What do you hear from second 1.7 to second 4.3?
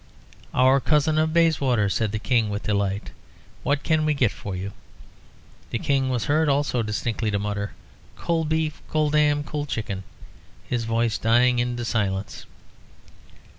said the King, with delight; "what can we